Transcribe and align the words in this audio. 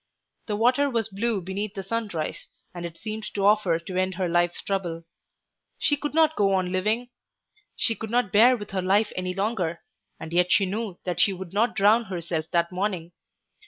The 0.47 0.55
water 0.55 0.89
was 0.89 1.09
blue 1.09 1.41
beneath 1.43 1.75
the 1.75 1.83
sunrise, 1.83 2.47
and 2.73 2.87
it 2.87 2.97
seemed 2.97 3.31
to 3.35 3.45
offer 3.45 3.77
to 3.77 3.97
end 3.97 4.15
her 4.15 4.27
life's 4.27 4.63
trouble. 4.63 5.03
She 5.77 5.95
could 5.95 6.15
not 6.15 6.35
go 6.35 6.53
on 6.53 6.71
living. 6.71 7.11
She 7.75 7.93
could 7.93 8.09
not 8.09 8.31
bear 8.31 8.57
with 8.57 8.71
her 8.71 8.81
life 8.81 9.11
any 9.15 9.35
longer, 9.35 9.83
and 10.19 10.33
yet 10.33 10.51
she 10.51 10.65
knew 10.65 10.97
that 11.03 11.19
she 11.19 11.33
would 11.33 11.53
not 11.53 11.75
drown 11.75 12.05
herself 12.05 12.47
that 12.49 12.71
morning. 12.71 13.11